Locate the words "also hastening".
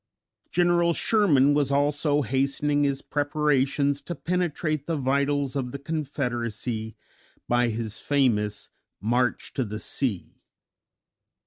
1.69-2.83